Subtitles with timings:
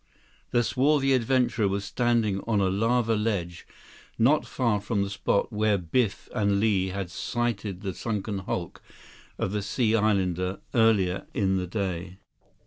[0.49, 3.67] The swarthy adventurer was standing on a lava ledge
[4.17, 8.81] not far from the spot where Biff and Li had sighted the sunken hulk
[9.37, 12.17] of the Sea Islander earlier in the day.